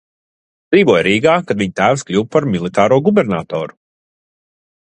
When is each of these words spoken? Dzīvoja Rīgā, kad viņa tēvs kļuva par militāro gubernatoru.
Dzīvoja 0.75 1.03
Rīgā, 1.07 1.35
kad 1.51 1.59
viņa 1.61 1.77
tēvs 1.81 2.05
kļuva 2.09 2.31
par 2.37 2.49
militāro 2.55 2.99
gubernatoru. 3.09 3.79